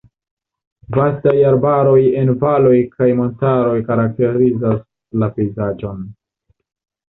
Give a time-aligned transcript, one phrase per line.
[0.99, 4.83] Vastaj arbaroj en valoj kaj montaroj karakterizas
[5.25, 6.05] la pejzaĝon.